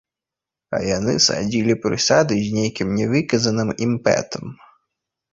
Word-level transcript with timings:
А 0.75 0.77
яны 0.85 1.13
садзілі 1.25 1.75
прысады 1.83 2.37
з 2.45 2.53
нейкім 2.55 2.89
нявыказаным 3.01 3.69
імпэтам. 3.87 4.45